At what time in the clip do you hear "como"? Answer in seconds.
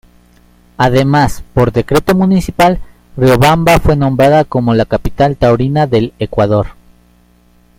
4.45-4.73